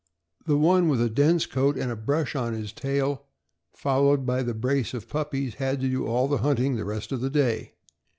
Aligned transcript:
The 0.47 0.57
one 0.57 0.89
with 0.89 0.99
a 0.99 1.11
dense 1.11 1.45
coat 1.45 1.77
and 1.77 1.91
a 1.91 1.95
brush 1.95 2.35
on 2.35 2.53
his 2.53 2.73
tail, 2.73 3.27
followed 3.71 4.25
by 4.25 4.41
the 4.41 4.55
brace 4.55 4.95
of 4.95 5.07
puppies, 5.07 5.53
had 5.53 5.79
to 5.81 5.87
do 5.89 6.07
all 6.07 6.27
our 6.31 6.39
hunting 6.39 6.75
the 6.75 6.85
rest 6.85 7.11
of 7.11 7.21
the 7.21 7.29
day. 7.29 7.73